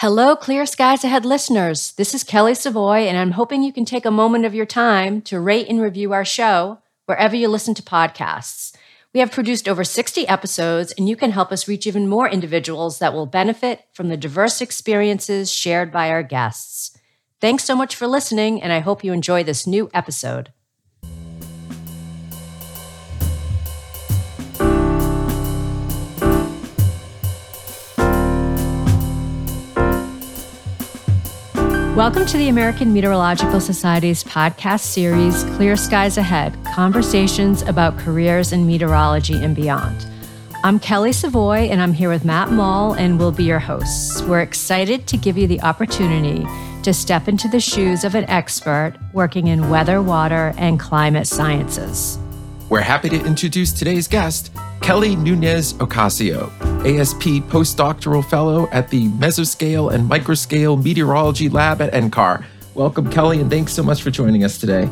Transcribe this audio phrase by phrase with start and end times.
[0.00, 1.90] Hello, Clear Skies Ahead listeners.
[1.94, 5.20] This is Kelly Savoie, and I'm hoping you can take a moment of your time
[5.22, 8.72] to rate and review our show wherever you listen to podcasts.
[9.12, 13.00] We have produced over 60 episodes, and you can help us reach even more individuals
[13.00, 16.96] that will benefit from the diverse experiences shared by our guests.
[17.40, 20.52] Thanks so much for listening, and I hope you enjoy this new episode.
[31.98, 38.68] Welcome to the American Meteorological Society's podcast series, Clear Skies Ahead Conversations about Careers in
[38.68, 40.06] Meteorology and Beyond.
[40.62, 44.22] I'm Kelly Savoie, and I'm here with Matt Moll, and we'll be your hosts.
[44.22, 46.46] We're excited to give you the opportunity
[46.84, 52.16] to step into the shoes of an expert working in weather, water, and climate sciences.
[52.68, 56.52] We're happy to introduce today's guest, Kelly Núñez Ocasio,
[56.86, 62.44] ASP postdoctoral fellow at the Mesoscale and Microscale Meteorology Lab at NCAR.
[62.74, 64.88] Welcome, Kelly, and thanks so much for joining us today.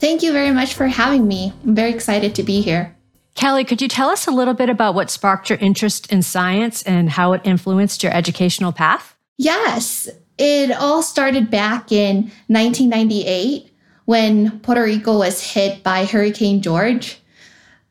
[0.00, 1.52] Thank you very much for having me.
[1.64, 2.96] I'm very excited to be here.
[3.34, 6.82] Kelly, could you tell us a little bit about what sparked your interest in science
[6.82, 9.14] and how it influenced your educational path?
[9.36, 13.70] Yes, it all started back in 1998
[14.04, 17.16] when Puerto Rico was hit by Hurricane Georges.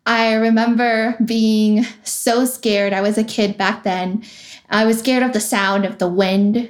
[0.05, 2.93] I remember being so scared.
[2.93, 4.23] I was a kid back then.
[4.69, 6.69] I was scared of the sound of the wind,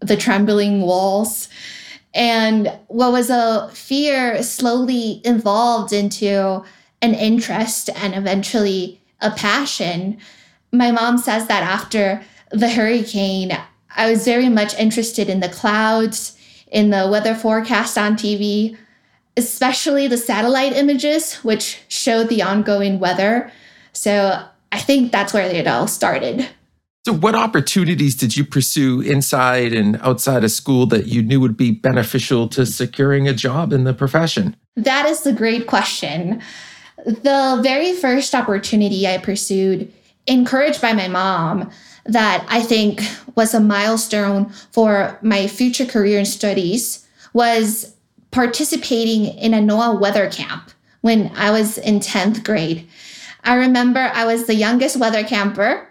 [0.00, 1.48] the trembling walls.
[2.12, 6.62] And what was a fear slowly evolved into
[7.00, 10.18] an interest and eventually a passion.
[10.72, 13.56] My mom says that after the hurricane,
[13.96, 16.36] I was very much interested in the clouds,
[16.70, 18.76] in the weather forecast on TV,
[19.36, 23.50] especially the satellite images, which showed the ongoing weather.
[23.92, 26.48] So I think that's where it all started.
[27.06, 31.56] So, what opportunities did you pursue inside and outside of school that you knew would
[31.56, 34.56] be beneficial to securing a job in the profession?
[34.76, 36.40] That is the great question.
[37.04, 39.92] The very first opportunity I pursued,
[40.26, 41.70] encouraged by my mom,
[42.06, 43.02] that I think
[43.34, 47.93] was a milestone for my future career in studies was
[48.34, 50.72] participating in a NOAA weather camp
[51.02, 52.88] when I was in 10th grade.
[53.44, 55.86] I remember I was the youngest weather camper,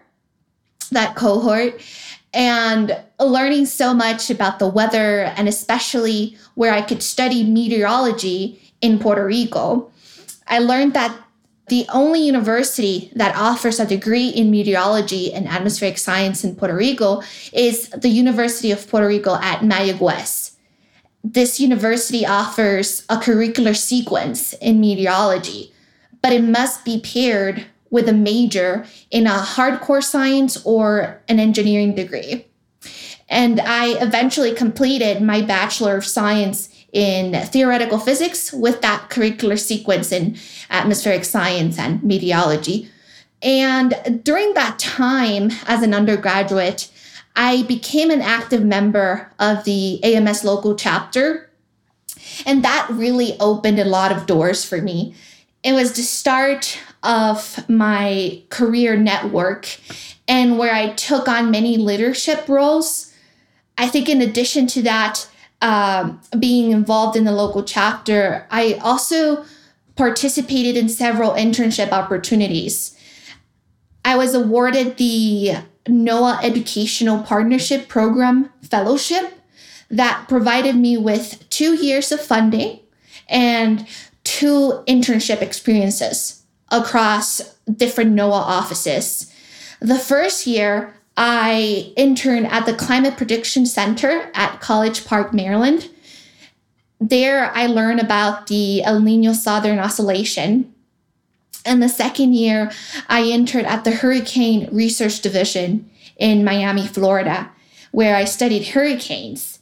[0.91, 1.81] that cohort,
[2.33, 8.99] and learning so much about the weather and especially where I could study meteorology in
[8.99, 9.89] Puerto Rico.
[10.45, 11.17] I learned that
[11.67, 17.21] the only university that offers a degree in meteorology and atmospheric science in Puerto Rico
[17.53, 20.52] is the University of Puerto Rico at Mayagüez
[21.23, 25.71] this university offers a curricular sequence in meteorology,
[26.21, 31.95] but it must be paired with a major in a hardcore science or an engineering
[31.95, 32.45] degree.
[33.29, 40.11] And I eventually completed my Bachelor of Science in theoretical physics with that curricular sequence
[40.11, 40.37] in
[40.69, 42.89] atmospheric science and meteorology.
[43.41, 46.89] And during that time as an undergraduate,
[47.35, 51.49] I became an active member of the AMS local chapter.
[52.45, 55.15] And that really opened a lot of doors for me.
[55.63, 59.67] It was the start of my career network
[60.27, 63.13] and where I took on many leadership roles.
[63.77, 65.27] I think, in addition to that,
[65.61, 69.45] uh, being involved in the local chapter, I also
[69.95, 72.97] participated in several internship opportunities.
[74.05, 79.33] I was awarded the NOAA Educational Partnership Program Fellowship
[79.89, 82.79] that provided me with two years of funding
[83.27, 83.87] and
[84.23, 89.31] two internship experiences across different NOAA offices.
[89.79, 95.89] The first year, I interned at the Climate Prediction Center at College Park, Maryland.
[96.99, 100.72] There, I learned about the El Nino Southern Oscillation
[101.65, 102.71] and the second year,
[103.09, 107.49] I entered at the Hurricane Research Division in Miami, Florida,
[107.91, 109.59] where I studied hurricanes.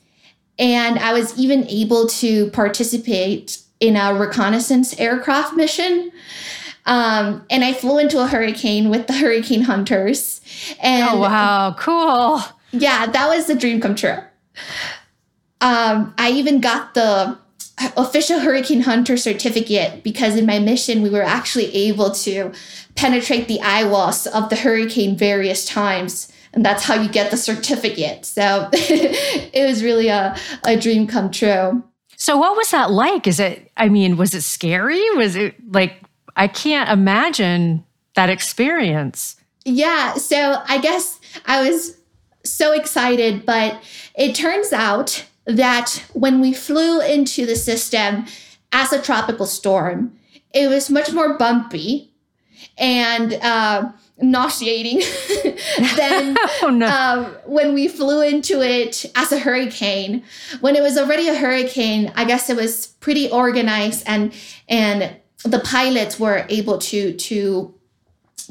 [0.57, 6.11] And I was even able to participate in a reconnaissance aircraft mission.
[6.85, 10.41] Um, and I flew into a hurricane with the hurricane hunters.
[10.81, 12.41] And oh, wow, cool.
[12.71, 14.17] Yeah, that was the dream come true.
[15.61, 17.37] Um, I even got the
[17.97, 22.51] official hurricane hunter certificate because in my mission we were actually able to
[22.95, 26.31] penetrate the eye walls of the hurricane various times.
[26.53, 28.25] And that's how you get the certificate.
[28.25, 31.83] So it was really a, a dream come true.
[32.17, 33.27] So what was that like?
[33.27, 35.03] Is it i mean was it scary?
[35.15, 36.01] Was it like
[36.35, 37.85] i can't imagine
[38.15, 39.37] that experience.
[39.65, 41.97] Yeah so i guess i was
[42.43, 43.81] so excited, but
[44.15, 48.25] it turns out that when we flew into the system
[48.71, 50.17] as a tropical storm,
[50.53, 52.13] it was much more bumpy
[52.77, 53.91] and uh,
[54.21, 54.99] nauseating
[55.95, 56.87] than oh, no.
[56.87, 60.23] um, when we flew into it as a hurricane.
[60.59, 64.33] When it was already a hurricane, I guess it was pretty organized and
[64.69, 67.73] and the pilots were able to to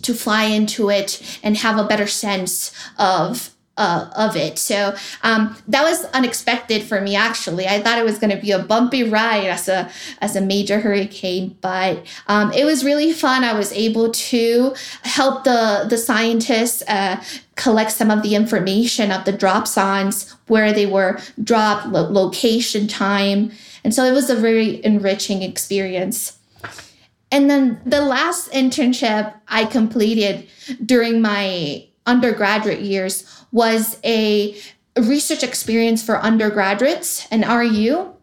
[0.02, 3.50] to fly into it and have a better sense of
[3.80, 4.58] uh, of it.
[4.58, 7.16] So um, that was unexpected for me.
[7.16, 9.90] Actually, I thought it was going to be a bumpy ride as a
[10.20, 13.42] as a major hurricane, but um, it was really fun.
[13.42, 16.82] I was able to help the the scientists.
[16.86, 17.22] Uh,
[17.56, 22.88] collect some of the information of the drop zones where they were dropped lo- location
[22.88, 23.52] time
[23.84, 26.38] and so it was a very enriching experience
[27.30, 30.48] and then the last internship i completed
[30.86, 34.56] during my undergraduate years was a
[34.98, 38.14] research experience for undergraduates and REU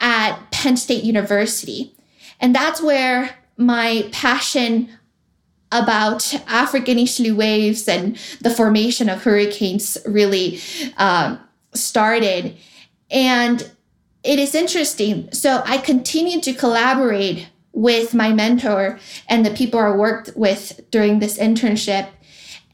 [0.00, 1.94] at Penn State University.
[2.40, 4.90] And that's where my passion
[5.72, 10.58] about African easterly waves and the formation of hurricanes really
[10.96, 11.36] uh,
[11.72, 12.56] started.
[13.10, 13.70] And
[14.24, 15.32] it is interesting.
[15.32, 18.98] So I continued to collaborate with my mentor
[19.28, 22.08] and the people I worked with during this internship.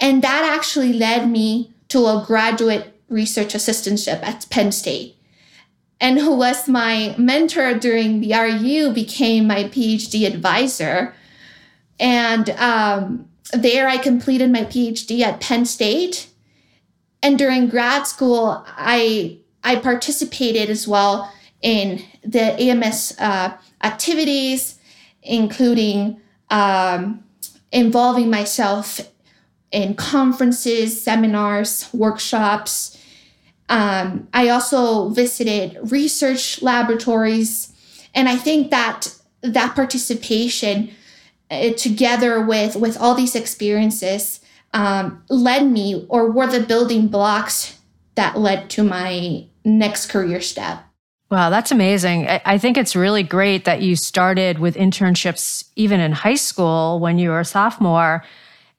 [0.01, 5.17] And that actually led me to a graduate research assistantship at Penn State.
[6.01, 11.15] And who was my mentor during the REU became my PhD advisor.
[11.99, 16.29] And um, there I completed my PhD at Penn State.
[17.23, 21.33] And during grad school, I, I participated as well
[21.63, 24.79] in the AMS uh, activities,
[25.23, 26.21] including
[26.51, 27.25] um,
[27.73, 29.01] involving myself
[29.73, 33.03] in conferences, seminars, workshops.
[33.69, 37.73] Um, I also visited research laboratories.
[38.15, 40.91] And I think that that participation
[41.51, 44.41] uh, together with, with all these experiences
[44.73, 47.79] um, led me or were the building blocks
[48.15, 50.83] that led to my next career step.
[51.29, 52.29] Wow, that's amazing.
[52.29, 57.19] I think it's really great that you started with internships even in high school when
[57.19, 58.23] you were a sophomore.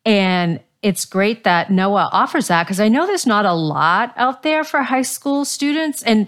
[0.06, 4.44] And it's great that NOAA offers that because I know there's not a lot out
[4.44, 6.04] there for high school students.
[6.04, 6.28] And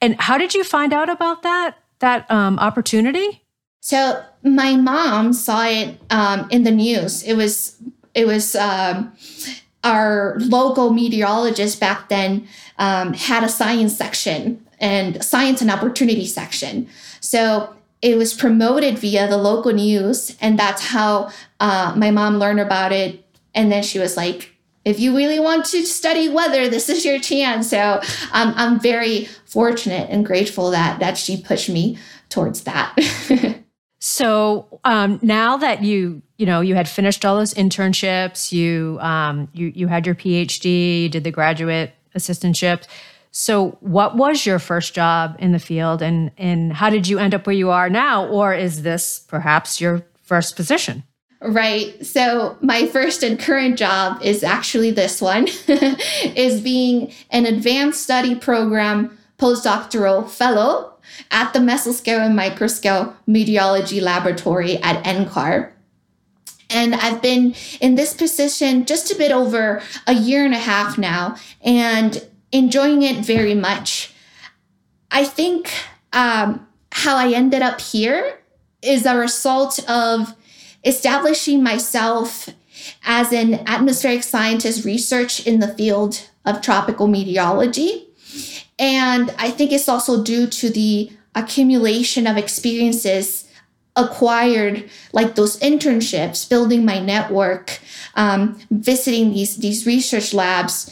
[0.00, 3.42] and how did you find out about that that um, opportunity?
[3.80, 7.22] So my mom saw it um, in the news.
[7.22, 7.76] It was
[8.14, 9.12] it was um,
[9.82, 12.46] our local meteorologist back then
[12.78, 16.88] um, had a science section and science and opportunity section.
[17.20, 21.30] So it was promoted via the local news, and that's how
[21.60, 23.23] uh, my mom learned about it
[23.54, 24.54] and then she was like,
[24.84, 27.70] if you really want to study weather, this is your chance.
[27.70, 28.00] So
[28.32, 31.98] um, I'm very fortunate and grateful that that she pushed me
[32.28, 32.94] towards that.
[34.00, 39.48] so um, now that you you know you had finished all those internships, you um,
[39.52, 42.84] you you had your PhD, you did the graduate assistantship.
[43.30, 47.34] So what was your first job in the field, and and how did you end
[47.34, 51.04] up where you are now, or is this perhaps your first position?
[51.46, 52.04] Right.
[52.06, 58.34] So my first and current job is actually this one is being an advanced study
[58.34, 60.94] program postdoctoral fellow
[61.30, 65.70] at the mesoscale and microscale meteorology laboratory at NCAR.
[66.70, 70.96] And I've been in this position just a bit over a year and a half
[70.96, 74.14] now and enjoying it very much.
[75.10, 75.70] I think
[76.14, 78.38] um, how I ended up here
[78.80, 80.34] is a result of
[80.84, 82.48] establishing myself
[83.04, 88.08] as an atmospheric scientist research in the field of tropical meteorology.
[88.78, 93.48] And I think it's also due to the accumulation of experiences
[93.96, 97.78] acquired, like those internships, building my network,
[98.16, 100.90] um, visiting these, these research labs,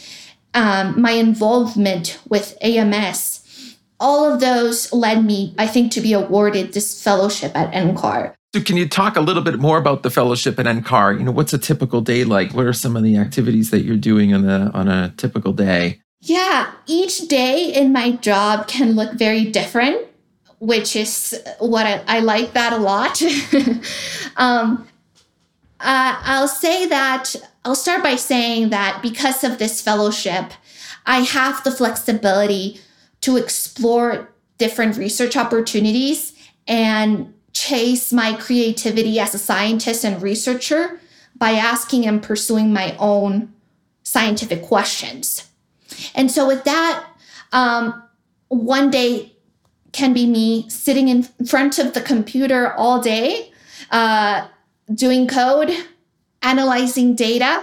[0.55, 3.77] um, my involvement with AMS.
[3.99, 8.35] All of those led me, I think, to be awarded this fellowship at NCAR.
[8.55, 11.19] So can you talk a little bit more about the fellowship at NCAR?
[11.19, 12.53] You know, what's a typical day like?
[12.53, 16.03] What are some of the activities that you're doing on a on a typical day?
[16.21, 20.07] Yeah, each day in my job can look very different,
[20.59, 23.23] which is what I, I like that a lot.
[24.37, 24.87] um,
[25.81, 30.53] uh, I'll say that I'll start by saying that because of this fellowship,
[31.07, 32.81] I have the flexibility
[33.23, 34.29] to explore
[34.59, 36.35] different research opportunities
[36.69, 41.01] and chase my creativity as a scientist and researcher
[41.37, 43.53] by asking and pursuing my own
[44.03, 45.49] scientific questions.
[46.15, 47.05] And so, with that,
[47.53, 48.03] um,
[48.49, 49.33] one day
[49.93, 53.53] can be me sitting in front of the computer all day,
[53.91, 54.49] uh,
[54.95, 55.71] doing code,
[56.43, 57.63] analyzing data.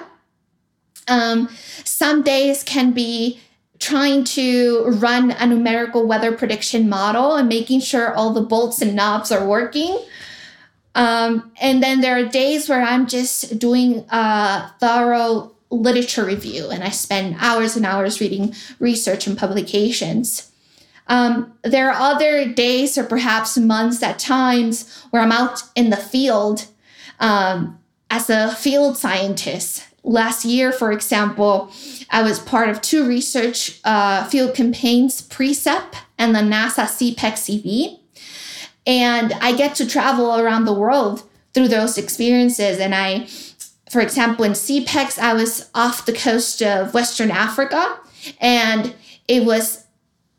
[1.08, 1.50] Um,
[1.84, 3.39] some days can be
[3.79, 8.95] trying to run a numerical weather prediction model and making sure all the bolts and
[8.95, 9.98] knobs are working.
[10.95, 16.83] Um, and then there are days where I'm just doing a thorough literature review and
[16.83, 20.51] I spend hours and hours reading research and publications.
[21.07, 25.98] Um, there are other days or perhaps months at times where I'm out in the
[25.98, 26.67] field
[27.19, 29.88] um, as a field scientist.
[30.03, 31.72] Last year, for example,
[32.10, 38.00] I was part of two research uh, field campaigns, PRECIP and the NASA CPEX-CV.
[38.88, 42.79] And I get to travel around the world through those experiences.
[42.79, 43.27] And I,
[43.89, 48.00] for example, in CPEX, I was off the coast of Western Africa,
[48.39, 48.96] and
[49.27, 49.86] it was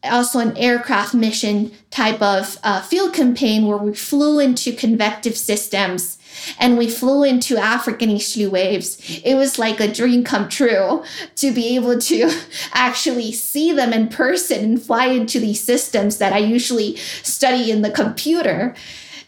[0.02, 6.18] also an aircraft mission type of uh, field campaign where we flew into convective systems
[6.58, 9.20] and we flew into African easterly waves.
[9.24, 11.04] It was like a dream come true
[11.36, 12.30] to be able to
[12.72, 17.82] actually see them in person and fly into these systems that I usually study in
[17.82, 18.74] the computer.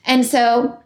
[0.04, 0.82] And so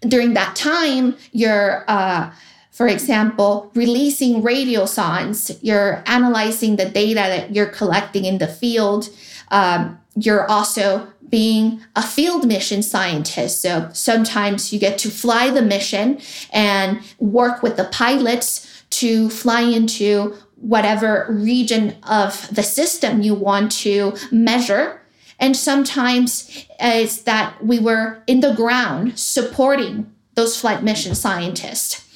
[0.00, 2.30] during that time, you're uh,
[2.76, 9.08] for example, releasing radio radiosondes, you're analyzing the data that you're collecting in the field.
[9.50, 13.60] Um, you're also being a field mission scientist.
[13.60, 16.20] So sometimes you get to fly the mission
[16.52, 23.72] and work with the pilots to fly into whatever region of the system you want
[23.72, 25.02] to measure.
[25.38, 32.06] And sometimes it's that we were in the ground supporting those flight mission scientists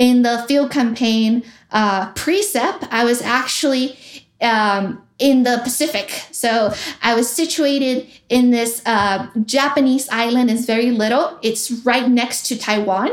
[0.00, 3.98] in the field campaign uh, PRECIP, I was actually
[4.40, 6.10] um, in the Pacific.
[6.32, 10.50] So I was situated in this uh, Japanese island.
[10.50, 11.38] It's very little.
[11.42, 13.10] It's right next to Taiwan.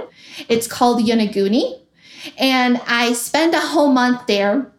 [0.49, 1.81] It's called Yonaguni.
[2.37, 4.71] And I spent a whole month there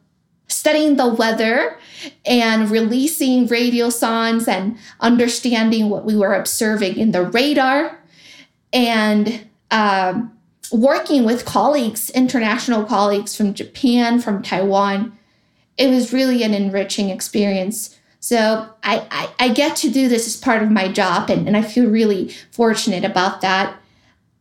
[0.48, 1.78] studying the weather
[2.24, 7.98] and releasing radiosondes and understanding what we were observing in the radar.
[8.72, 10.32] And um,
[10.72, 15.17] working with colleagues, international colleagues from Japan, from Taiwan,
[15.78, 17.96] it was really an enriching experience.
[18.20, 21.56] So I, I, I, get to do this as part of my job, and, and
[21.56, 23.76] I feel really fortunate about that.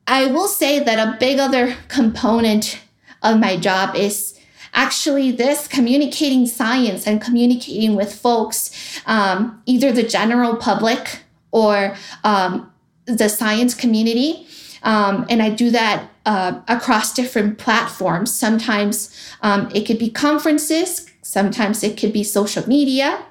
[0.07, 2.79] I will say that a big other component
[3.21, 4.37] of my job is
[4.73, 11.19] actually this communicating science and communicating with folks, um, either the general public
[11.51, 12.71] or um,
[13.05, 14.47] the science community.
[14.83, 18.33] Um, and I do that uh, across different platforms.
[18.33, 23.25] Sometimes um, it could be conferences, sometimes it could be social media.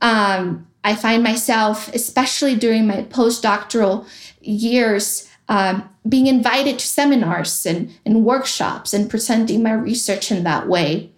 [0.00, 4.06] Um, I find myself, especially during my postdoctoral
[4.40, 10.68] years, um, being invited to seminars and, and workshops and presenting my research in that
[10.68, 11.10] way.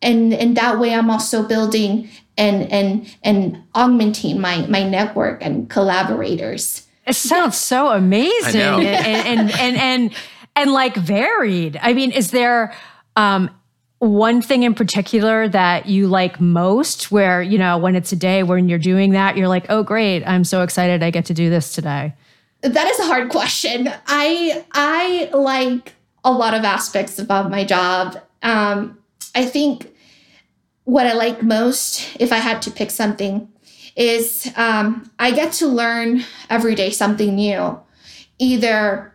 [0.00, 5.68] And in that way, I'm also building and, and, and augmenting my, my network and
[5.68, 6.86] collaborators.
[7.06, 8.60] It sounds so amazing.
[8.60, 8.86] and,
[9.26, 10.14] and, and, and
[10.56, 11.78] and like varied.
[11.80, 12.74] I mean, is there
[13.16, 13.50] um,
[14.00, 18.42] one thing in particular that you like most where, you know, when it's a day
[18.42, 21.50] when you're doing that, you're like, oh, great, I'm so excited I get to do
[21.50, 22.14] this today?
[22.62, 23.92] That is a hard question.
[24.06, 28.18] I I like a lot of aspects about my job.
[28.42, 28.98] Um,
[29.34, 29.94] I think
[30.84, 33.48] what I like most, if I had to pick something,
[33.96, 37.78] is um, I get to learn every day something new,
[38.38, 39.14] either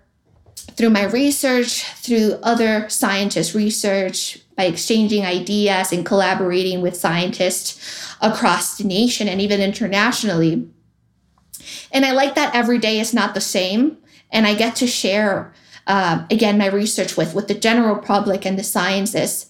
[0.55, 8.77] through my research, through other scientists' research, by exchanging ideas and collaborating with scientists across
[8.77, 10.67] the nation and even internationally.
[11.91, 13.97] And I like that every day is not the same.
[14.31, 15.53] And I get to share,
[15.88, 19.47] uh, again, my research with, with the general public and the sciences.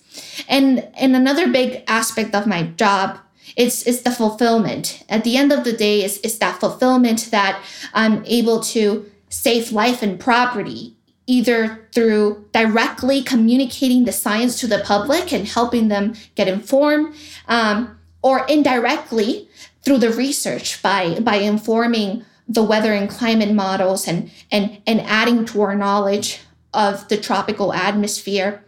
[0.47, 3.19] And, and another big aspect of my job
[3.55, 5.03] it's, it's the fulfillment.
[5.07, 7.61] At the end of the day, it's, it's that fulfillment that
[7.93, 10.97] I'm able to save life and property
[11.27, 17.15] either through directly communicating the science to the public and helping them get informed,
[17.47, 19.49] um, or indirectly
[19.83, 25.45] through the research by, by informing the weather and climate models and, and, and adding
[25.45, 26.39] to our knowledge
[26.73, 28.63] of the tropical atmosphere.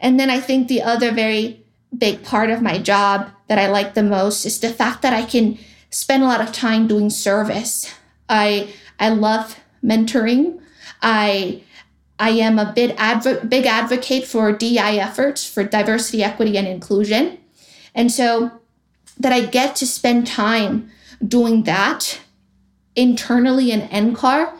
[0.00, 1.64] And then I think the other very
[1.96, 5.24] big part of my job that I like the most is the fact that I
[5.24, 5.58] can
[5.90, 7.92] spend a lot of time doing service.
[8.28, 10.60] I I love mentoring.
[11.00, 11.62] I
[12.18, 12.96] I am a big,
[13.48, 17.38] big advocate for DI efforts for diversity, equity, and inclusion.
[17.94, 18.50] And so
[19.18, 20.90] that I get to spend time
[21.26, 22.20] doing that
[22.96, 24.52] internally in NCAR,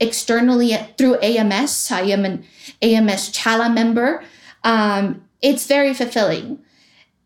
[0.00, 1.90] externally through AMS.
[1.90, 2.44] I am an
[2.80, 4.24] AMS CHALA member.
[4.64, 6.58] Um, it's very fulfilling.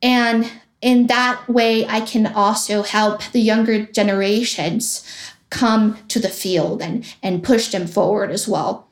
[0.03, 0.51] And
[0.81, 5.05] in that way, I can also help the younger generations
[5.51, 8.86] come to the field and, and push them forward as well.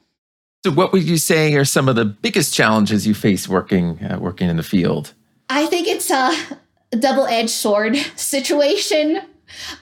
[0.65, 4.19] So, what would you say are some of the biggest challenges you face working uh,
[4.19, 5.13] working in the field?
[5.51, 6.35] I think it's a
[6.99, 9.21] double edged sword situation.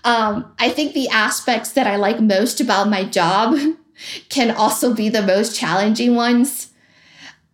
[0.03, 3.57] Um, I think the aspects that I like most about my job
[4.29, 6.73] can also be the most challenging ones.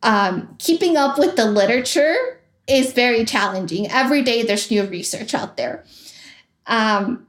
[0.03, 3.91] Um, keeping up with the literature is very challenging.
[3.91, 5.85] Every day there's new research out there.
[6.67, 7.27] Um,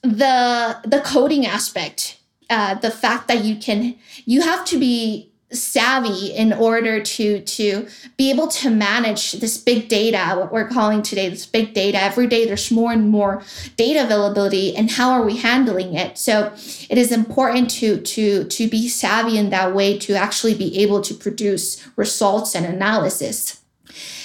[0.00, 2.18] the the coding aspect,
[2.48, 7.86] uh, the fact that you can you have to be savvy in order to to
[8.16, 12.26] be able to manage this big data what we're calling today this big data every
[12.26, 13.42] day there's more and more
[13.76, 16.52] data availability and how are we handling it so
[16.88, 21.00] it is important to to to be savvy in that way to actually be able
[21.00, 23.62] to produce results and analysis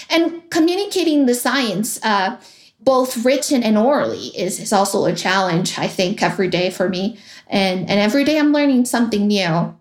[0.10, 2.40] and communicating the science, uh,
[2.80, 7.18] both written and orally, is, is also a challenge, I think, every day for me.
[7.48, 9.77] And, and every day I'm learning something new.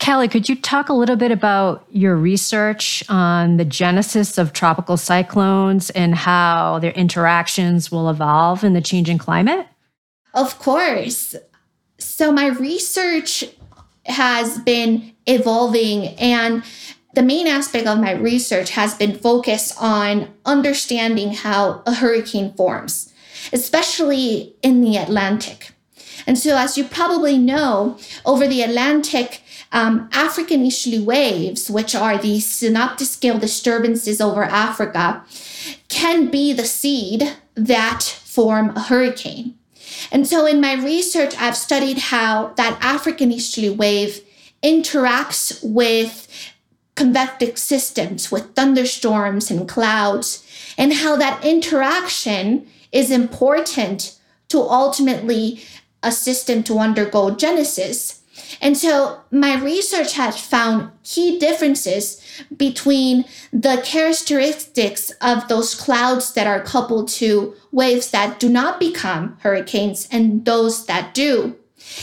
[0.00, 4.96] Kelly, could you talk a little bit about your research on the genesis of tropical
[4.96, 9.66] cyclones and how their interactions will evolve in the changing climate?
[10.32, 11.36] Of course.
[11.98, 13.44] So, my research
[14.06, 16.64] has been evolving, and
[17.14, 23.12] the main aspect of my research has been focused on understanding how a hurricane forms,
[23.52, 25.72] especially in the Atlantic.
[26.26, 29.42] And so, as you probably know, over the Atlantic,
[29.72, 35.24] um, African easterly waves, which are these synoptic scale disturbances over Africa,
[35.88, 39.54] can be the seed that form a hurricane.
[40.10, 44.20] And so, in my research, I've studied how that African easterly wave
[44.62, 46.28] interacts with
[47.00, 50.44] convective systems with thunderstorms and clouds,
[50.76, 55.62] and how that interaction is important to ultimately
[56.02, 58.19] assist them to undergo genesis.
[58.60, 62.20] And so my research has found key differences
[62.56, 69.36] between the characteristics of those clouds that are coupled to waves that do not become
[69.40, 71.56] hurricanes and those that do.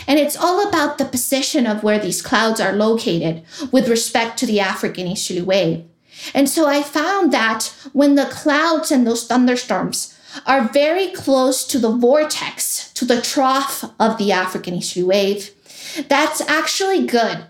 [0.07, 4.45] And it's all about the position of where these clouds are located with respect to
[4.45, 5.85] the African easterly wave.
[6.33, 11.79] And so I found that when the clouds and those thunderstorms are very close to
[11.79, 15.51] the vortex, to the trough of the African easterly wave,
[16.07, 17.45] that's actually good.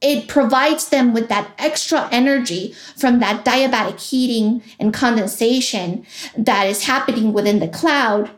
[0.00, 6.84] It provides them with that extra energy from that diabatic heating and condensation that is
[6.84, 8.30] happening within the cloud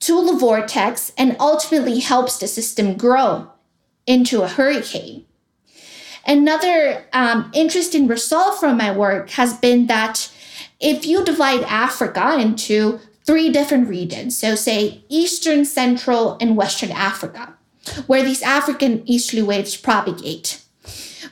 [0.00, 3.50] to the vortex and ultimately helps the system grow
[4.06, 5.24] into a hurricane.
[6.26, 10.30] Another um, interesting result from my work has been that
[10.82, 17.54] if you divide Africa into three different regions, so say Eastern, Central, and Western Africa,
[18.06, 20.62] where these African easterly waves propagate,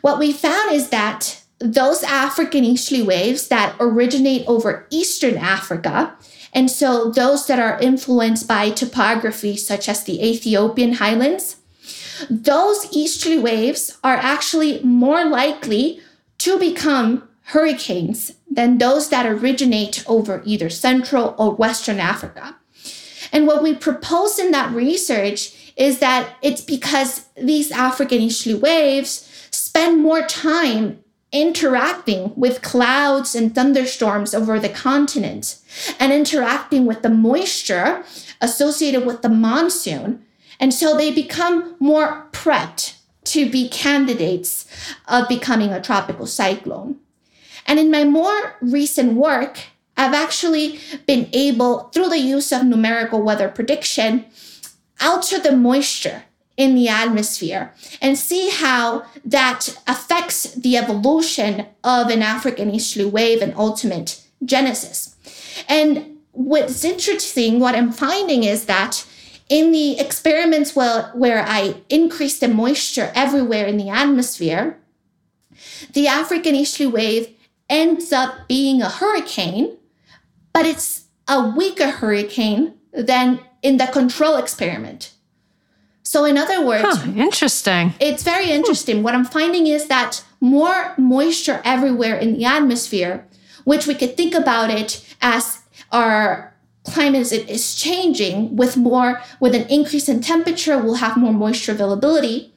[0.00, 6.16] what we found is that those African easterly waves that originate over Eastern Africa
[6.52, 11.56] and so those that are influenced by topography, such as the Ethiopian highlands,
[12.28, 16.00] those easterly waves are actually more likely
[16.38, 22.56] to become hurricanes than those that originate over either Central or Western Africa.
[23.32, 29.26] And what we propose in that research is that it's because these African easterly waves
[29.50, 35.58] spend more time interacting with clouds and thunderstorms over the continent
[36.00, 38.04] and interacting with the moisture
[38.40, 40.24] associated with the monsoon.
[40.58, 44.66] And so they become more prepped to be candidates
[45.06, 46.96] of becoming a tropical cyclone.
[47.66, 49.59] And in my more recent work,
[49.96, 54.25] I've actually been able, through the use of numerical weather prediction,
[55.01, 56.25] alter the moisture
[56.57, 63.40] in the atmosphere and see how that affects the evolution of an African easterly wave
[63.40, 65.16] and ultimate genesis.
[65.68, 69.07] And what's interesting, what I'm finding is that
[69.49, 74.79] in the experiments where, where I increase the moisture everywhere in the atmosphere,
[75.94, 77.37] the African easterly wave
[77.70, 79.78] ends up being a hurricane,
[80.52, 85.12] but it's a weaker hurricane than in the control experiment.
[86.02, 87.94] So, in other words, huh, interesting.
[88.00, 89.02] It's very interesting.
[89.02, 93.26] What I'm finding is that more moisture everywhere in the atmosphere,
[93.64, 95.61] which we could think about it as
[95.92, 96.50] our
[96.85, 101.72] climate is, is changing with more with an increase in temperature we'll have more moisture
[101.72, 102.52] availability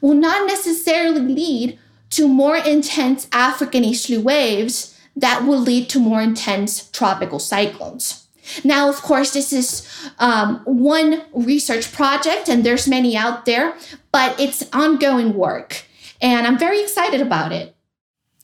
[0.00, 1.78] will not necessarily lead
[2.10, 8.26] to more intense african easterly waves that will lead to more intense tropical cyclones
[8.64, 9.86] now of course this is
[10.18, 13.74] um, one research project and there's many out there
[14.12, 15.84] but it's ongoing work
[16.20, 17.74] and i'm very excited about it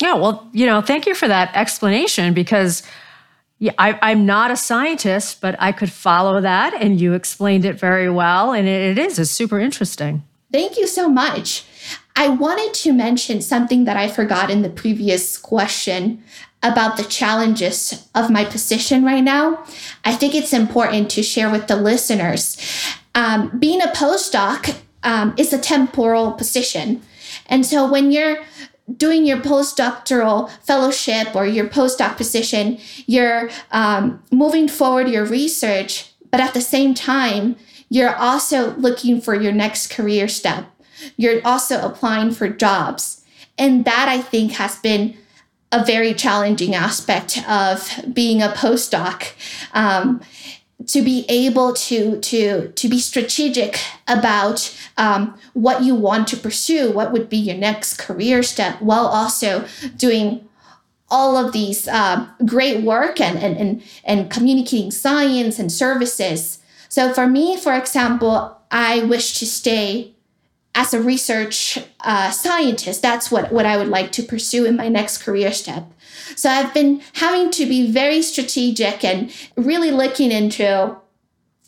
[0.00, 2.82] yeah well you know thank you for that explanation because
[3.58, 7.78] yeah, I, am not a scientist, but I could follow that, and you explained it
[7.78, 9.18] very well, and it, it is.
[9.18, 10.24] It's super interesting.
[10.52, 11.64] Thank you so much.
[12.16, 16.24] I wanted to mention something that I forgot in the previous question
[16.62, 19.64] about the challenges of my position right now.
[20.04, 22.56] I think it's important to share with the listeners.
[23.14, 27.02] Um, being a postdoc um, is a temporal position.
[27.46, 28.38] And so when you're
[28.96, 36.40] doing your postdoctoral fellowship or your postdoc position, you're um, moving forward your research, but
[36.40, 37.56] at the same time,
[37.88, 40.66] you're also looking for your next career step.
[41.16, 43.24] You're also applying for jobs.
[43.58, 45.16] And that I think has been
[45.72, 49.32] a very challenging aspect of being a postdoc.
[49.74, 50.20] Um,
[50.86, 56.92] to be able to to to be strategic about um, what you want to pursue
[56.92, 59.64] what would be your next career step while also
[59.96, 60.46] doing
[61.08, 67.12] all of these uh, great work and, and and and communicating science and services so
[67.12, 70.14] for me for example i wish to stay
[70.76, 74.88] as a research uh, scientist that's what what i would like to pursue in my
[74.88, 75.90] next career step
[76.34, 80.96] so I've been having to be very strategic and really looking into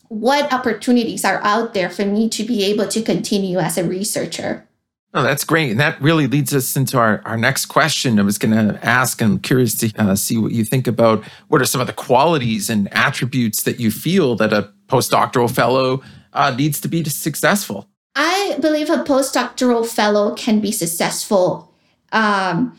[0.09, 4.67] what opportunities are out there for me to be able to continue as a researcher.
[5.15, 5.71] Oh, that's great.
[5.71, 8.19] And that really leads us into our, our next question.
[8.19, 11.63] I was going to ask, I'm curious to uh, see what you think about what
[11.63, 16.03] are some of the qualities and attributes that you feel that a postdoctoral fellow
[16.35, 17.89] uh, needs to be successful?
[18.21, 21.73] I believe a postdoctoral fellow can be successful
[22.11, 22.77] um,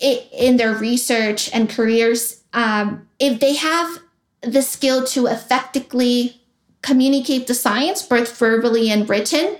[0.00, 3.98] in their research and careers, um, if they have
[4.40, 6.42] the skill to effectively
[6.82, 9.58] communicate the science, both verbally and written,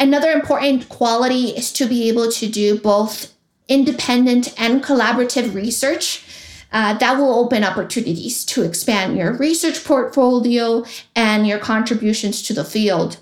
[0.00, 3.34] another important quality is to be able to do both
[3.68, 6.24] independent and collaborative research.
[6.72, 12.64] Uh, that will open opportunities to expand your research portfolio and your contributions to the
[12.64, 13.18] field.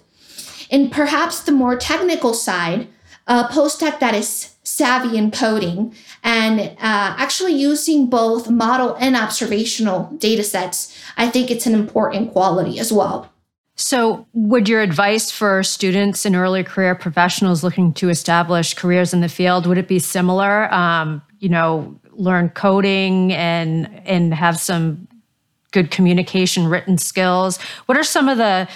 [0.72, 2.88] In perhaps the more technical side,
[3.26, 10.10] a postdoc that is savvy in coding and uh, actually using both model and observational
[10.16, 13.30] data sets, I think it's an important quality as well.
[13.76, 19.20] So, would your advice for students and early career professionals looking to establish careers in
[19.20, 20.72] the field would it be similar?
[20.72, 25.06] Um, you know, learn coding and and have some
[25.72, 27.58] good communication, written skills.
[27.86, 28.68] What are some of the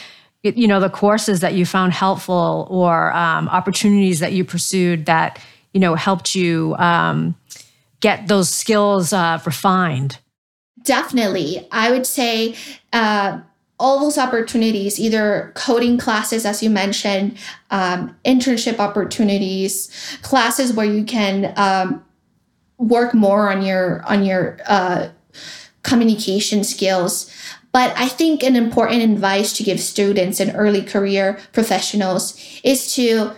[0.54, 5.38] you know the courses that you found helpful or um, opportunities that you pursued that
[5.72, 7.34] you know helped you um,
[8.00, 10.18] get those skills uh, refined?
[10.82, 11.66] Definitely.
[11.72, 12.54] I would say
[12.92, 13.40] uh,
[13.78, 17.36] all those opportunities either coding classes as you mentioned
[17.70, 22.04] um, internship opportunities classes where you can um,
[22.78, 25.08] work more on your on your uh,
[25.82, 27.30] communication skills
[27.72, 33.32] but I think an important advice to give students and early career professionals is to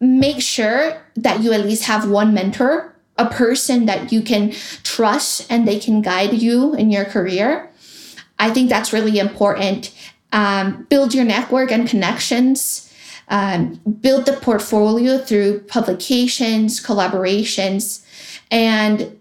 [0.00, 5.50] make sure that you at least have one mentor, a person that you can trust
[5.50, 7.70] and they can guide you in your career.
[8.38, 9.94] I think that's really important.
[10.32, 12.92] Um, build your network and connections.
[13.28, 18.04] Um, build the portfolio through publications, collaborations,
[18.50, 19.18] and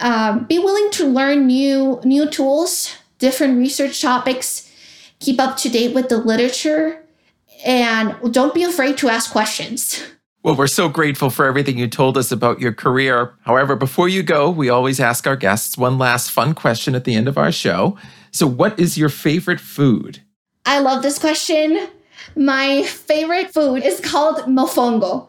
[0.00, 4.70] um, be willing to learn new new tools different research topics,
[5.18, 7.02] keep up to date with the literature,
[7.64, 10.04] and don't be afraid to ask questions.
[10.42, 13.32] Well, we're so grateful for everything you told us about your career.
[13.44, 17.14] However, before you go, we always ask our guests one last fun question at the
[17.14, 17.96] end of our show.
[18.30, 20.20] So, what is your favorite food?
[20.66, 21.88] I love this question.
[22.36, 25.28] My favorite food is called mofongo.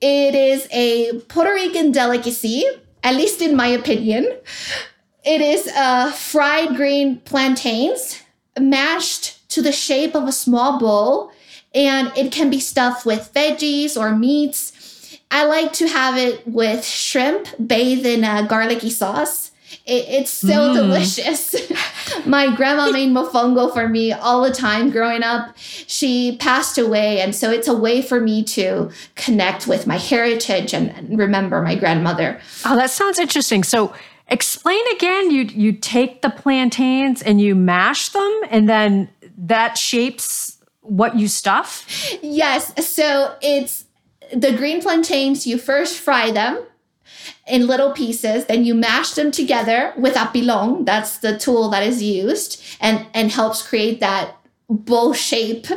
[0.00, 2.64] It is a Puerto Rican delicacy,
[3.02, 4.24] at least in my opinion.
[5.24, 8.22] It is uh, fried green plantains
[8.58, 11.32] mashed to the shape of a small bowl,
[11.74, 15.18] and it can be stuffed with veggies or meats.
[15.30, 19.50] I like to have it with shrimp bathed in a garlicky sauce.
[19.86, 20.74] It, it's so mm.
[20.74, 21.54] delicious.
[22.26, 25.56] My grandma made mofongo for me all the time growing up.
[25.56, 30.74] She passed away, and so it's a way for me to connect with my heritage
[30.74, 32.40] and, and remember my grandmother.
[32.64, 33.64] Oh, that sounds interesting.
[33.64, 33.94] So,
[34.34, 35.30] Explain again.
[35.30, 41.28] You you take the plantains and you mash them, and then that shapes what you
[41.28, 41.86] stuff.
[42.20, 42.72] Yes.
[42.84, 43.84] So it's
[44.34, 45.46] the green plantains.
[45.46, 46.66] You first fry them
[47.46, 50.84] in little pieces, then you mash them together with a pilon.
[50.84, 54.36] That's the tool that is used and and helps create that
[54.68, 55.68] bowl shape.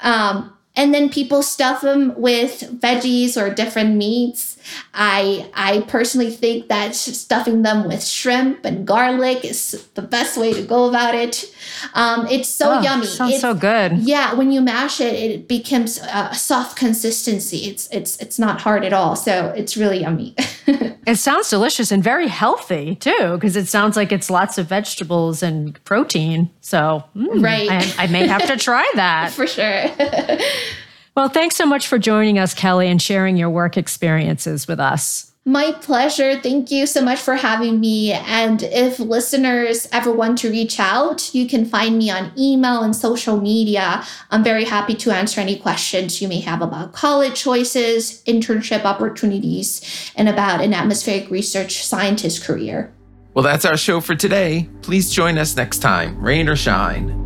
[0.00, 4.55] Um, and then people stuff them with veggies or different meats
[4.94, 10.52] I I personally think that stuffing them with shrimp and garlic is the best way
[10.52, 11.52] to go about it.
[11.94, 13.06] Um, it's so oh, yummy.
[13.06, 13.98] Sounds it's, so good.
[13.98, 17.68] Yeah, when you mash it, it becomes a soft consistency.
[17.68, 19.16] It's it's it's not hard at all.
[19.16, 20.34] So it's really yummy.
[21.06, 25.42] it sounds delicious and very healthy too, because it sounds like it's lots of vegetables
[25.42, 26.50] and protein.
[26.60, 29.86] So mm, right, I, I may have to try that for sure.
[31.16, 35.32] Well, thanks so much for joining us, Kelly, and sharing your work experiences with us.
[35.46, 36.38] My pleasure.
[36.38, 38.12] Thank you so much for having me.
[38.12, 42.94] And if listeners ever want to reach out, you can find me on email and
[42.94, 44.04] social media.
[44.30, 50.12] I'm very happy to answer any questions you may have about college choices, internship opportunities,
[50.16, 52.92] and about an atmospheric research scientist career.
[53.32, 54.68] Well, that's our show for today.
[54.82, 57.22] Please join us next time, rain or shine.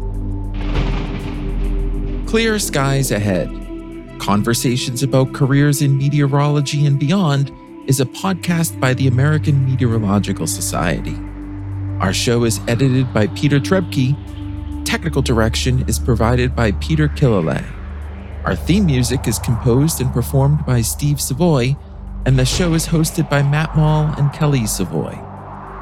[2.27, 3.70] Clear skies ahead.
[4.21, 7.51] Conversations about careers in meteorology and beyond
[7.87, 11.17] is a podcast by the American Meteorological Society.
[12.01, 14.15] Our show is edited by Peter Trepke.
[14.85, 17.65] Technical direction is provided by Peter Killalay.
[18.45, 21.75] Our theme music is composed and performed by Steve Savoie,
[22.27, 25.19] and the show is hosted by Matt Moll and Kelly Savoie.